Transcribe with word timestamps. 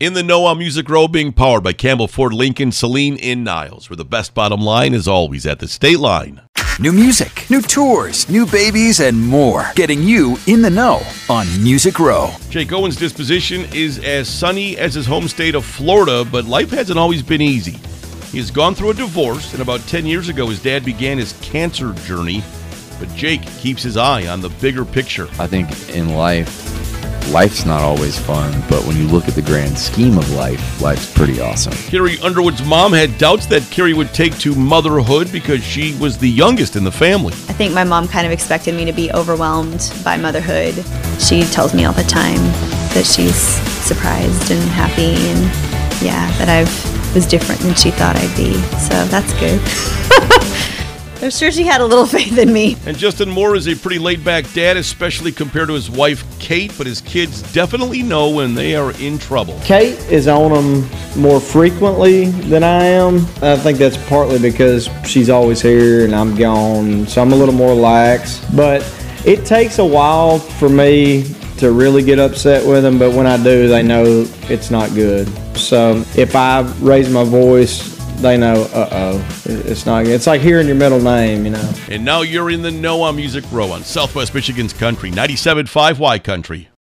In 0.00 0.12
the 0.12 0.22
Know 0.22 0.44
on 0.44 0.58
Music 0.58 0.88
Row, 0.88 1.08
being 1.08 1.32
powered 1.32 1.64
by 1.64 1.72
Campbell 1.72 2.06
Ford 2.06 2.32
Lincoln, 2.32 2.70
Celine 2.70 3.16
in 3.16 3.42
Niles, 3.42 3.90
where 3.90 3.96
the 3.96 4.04
best 4.04 4.32
bottom 4.32 4.60
line 4.60 4.94
is 4.94 5.08
always 5.08 5.44
at 5.44 5.58
the 5.58 5.66
state 5.66 5.98
line. 5.98 6.40
New 6.78 6.92
music, 6.92 7.50
new 7.50 7.60
tours, 7.60 8.28
new 8.30 8.46
babies, 8.46 9.00
and 9.00 9.20
more. 9.20 9.72
Getting 9.74 10.04
you 10.04 10.38
in 10.46 10.62
the 10.62 10.70
know 10.70 11.02
on 11.28 11.48
Music 11.64 11.98
Row. 11.98 12.30
Jake 12.48 12.72
Owen's 12.72 12.94
disposition 12.94 13.62
is 13.74 13.98
as 14.04 14.28
sunny 14.28 14.78
as 14.78 14.94
his 14.94 15.04
home 15.04 15.26
state 15.26 15.56
of 15.56 15.64
Florida, 15.64 16.24
but 16.24 16.44
life 16.44 16.70
hasn't 16.70 16.96
always 16.96 17.24
been 17.24 17.42
easy. 17.42 17.76
He 18.30 18.38
has 18.38 18.52
gone 18.52 18.76
through 18.76 18.90
a 18.90 18.94
divorce, 18.94 19.52
and 19.52 19.62
about 19.62 19.80
10 19.88 20.06
years 20.06 20.28
ago, 20.28 20.46
his 20.46 20.62
dad 20.62 20.84
began 20.84 21.18
his 21.18 21.32
cancer 21.42 21.92
journey. 22.04 22.44
But 23.00 23.12
Jake 23.16 23.42
keeps 23.58 23.82
his 23.82 23.96
eye 23.96 24.28
on 24.28 24.42
the 24.42 24.50
bigger 24.60 24.84
picture. 24.84 25.26
I 25.40 25.48
think 25.48 25.68
in 25.90 26.14
life, 26.14 26.77
life's 27.30 27.64
not 27.64 27.82
always 27.82 28.18
fun, 28.18 28.52
but 28.68 28.84
when 28.84 28.96
you 28.96 29.06
look 29.06 29.28
at 29.28 29.34
the 29.34 29.42
grand 29.42 29.78
scheme 29.78 30.18
of 30.18 30.30
life, 30.32 30.80
life's 30.80 31.12
pretty 31.12 31.40
awesome. 31.40 31.72
Carrie 31.72 32.18
Underwood's 32.20 32.64
mom 32.64 32.92
had 32.92 33.16
doubts 33.18 33.46
that 33.46 33.62
Carrie 33.70 33.94
would 33.94 34.12
take 34.14 34.36
to 34.38 34.54
motherhood 34.54 35.30
because 35.30 35.62
she 35.62 35.94
was 35.98 36.18
the 36.18 36.28
youngest 36.28 36.76
in 36.76 36.84
the 36.84 36.92
family. 36.92 37.32
I 37.32 37.52
think 37.52 37.74
my 37.74 37.84
mom 37.84 38.08
kind 38.08 38.26
of 38.26 38.32
expected 38.32 38.74
me 38.74 38.84
to 38.84 38.92
be 38.92 39.12
overwhelmed 39.12 39.92
by 40.04 40.16
motherhood. 40.16 40.74
She 41.20 41.42
tells 41.42 41.74
me 41.74 41.84
all 41.84 41.92
the 41.92 42.02
time 42.04 42.40
that 42.94 43.04
she's 43.04 43.36
surprised 43.84 44.50
and 44.50 44.62
happy 44.70 45.14
and 45.14 45.40
yeah, 46.02 46.30
that 46.38 46.48
I 46.48 46.62
was 47.14 47.26
different 47.26 47.60
than 47.60 47.74
she 47.74 47.90
thought 47.90 48.16
I'd 48.16 48.36
be. 48.36 48.54
So 48.78 49.04
that's 49.06 49.32
good. 49.34 49.60
I'm 51.20 51.30
sure 51.30 51.50
she 51.50 51.64
had 51.64 51.80
a 51.80 51.86
little 51.86 52.06
faith 52.18 52.38
in 52.38 52.52
me. 52.52 52.76
And 52.86 52.96
Justin 52.96 53.28
Moore 53.28 53.56
is 53.56 53.66
a 53.66 53.74
pretty 53.74 53.98
laid 53.98 54.24
back 54.24 54.50
dad, 54.52 54.76
especially 54.76 55.32
compared 55.32 55.68
to 55.68 55.74
his 55.74 55.90
wife, 55.90 56.24
Kate, 56.38 56.72
but 56.78 56.86
his 56.86 57.00
kids 57.00 57.42
definitely 57.52 58.02
know 58.02 58.30
when 58.30 58.54
they 58.54 58.76
are 58.76 58.92
in 59.00 59.18
trouble. 59.18 59.58
Kate 59.64 59.98
is 60.10 60.28
on 60.28 60.52
them 60.52 60.88
more 61.20 61.40
frequently 61.40 62.26
than 62.26 62.62
I 62.62 62.84
am. 62.84 63.16
I 63.42 63.56
think 63.56 63.78
that's 63.78 63.96
partly 64.08 64.38
because 64.38 64.88
she's 65.04 65.28
always 65.28 65.60
here 65.60 66.04
and 66.04 66.14
I'm 66.14 66.36
gone, 66.36 67.06
so 67.06 67.20
I'm 67.20 67.32
a 67.32 67.36
little 67.36 67.54
more 67.54 67.74
lax. 67.74 68.44
But 68.54 68.82
it 69.24 69.44
takes 69.44 69.78
a 69.78 69.84
while 69.84 70.38
for 70.38 70.68
me 70.68 71.34
to 71.58 71.72
really 71.72 72.04
get 72.04 72.20
upset 72.20 72.64
with 72.64 72.84
them, 72.84 72.98
but 72.98 73.12
when 73.12 73.26
I 73.26 73.36
do, 73.36 73.66
they 73.66 73.82
know 73.82 74.24
it's 74.48 74.70
not 74.70 74.94
good. 74.94 75.28
So 75.56 76.04
if 76.16 76.36
I 76.36 76.60
raise 76.80 77.10
my 77.10 77.24
voice, 77.24 77.97
they 78.20 78.36
know, 78.36 78.62
uh 78.72 78.88
oh, 78.92 79.42
it's 79.44 79.86
not. 79.86 80.06
It's 80.06 80.26
like 80.26 80.40
hearing 80.40 80.66
your 80.66 80.76
middle 80.76 81.00
name, 81.00 81.44
you 81.44 81.50
know. 81.50 81.72
And 81.90 82.04
now 82.04 82.22
you're 82.22 82.50
in 82.50 82.62
the 82.62 82.70
on 83.02 83.16
Music 83.16 83.44
Row 83.50 83.70
on 83.70 83.82
Southwest 83.84 84.34
Michigan's 84.34 84.72
Country, 84.72 85.10
97.5 85.10 85.98
Y 85.98 86.18
Country. 86.18 86.68